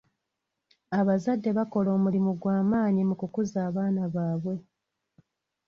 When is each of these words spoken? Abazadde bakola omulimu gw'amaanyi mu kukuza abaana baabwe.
Abazadde 0.99 1.49
bakola 1.57 1.89
omulimu 1.97 2.31
gw'amaanyi 2.41 3.01
mu 3.09 3.15
kukuza 3.19 3.57
abaana 3.67 4.03
baabwe. 4.13 4.55